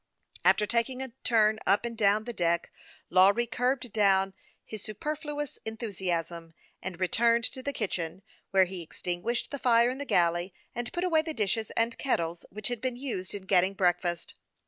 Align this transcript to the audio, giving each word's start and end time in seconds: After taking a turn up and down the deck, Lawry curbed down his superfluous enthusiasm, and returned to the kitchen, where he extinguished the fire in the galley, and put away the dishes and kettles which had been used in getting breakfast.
After 0.43 0.65
taking 0.65 0.99
a 1.03 1.11
turn 1.23 1.59
up 1.67 1.85
and 1.85 1.95
down 1.95 2.23
the 2.23 2.33
deck, 2.33 2.71
Lawry 3.11 3.45
curbed 3.45 3.93
down 3.93 4.33
his 4.65 4.81
superfluous 4.81 5.59
enthusiasm, 5.63 6.55
and 6.81 6.99
returned 6.99 7.43
to 7.43 7.61
the 7.61 7.71
kitchen, 7.71 8.23
where 8.49 8.65
he 8.65 8.81
extinguished 8.81 9.51
the 9.51 9.59
fire 9.59 9.91
in 9.91 9.99
the 9.99 10.05
galley, 10.05 10.55
and 10.73 10.91
put 10.91 11.03
away 11.03 11.21
the 11.21 11.35
dishes 11.35 11.69
and 11.77 11.99
kettles 11.99 12.47
which 12.49 12.69
had 12.69 12.81
been 12.81 12.95
used 12.95 13.35
in 13.35 13.43
getting 13.43 13.75
breakfast. 13.75 14.33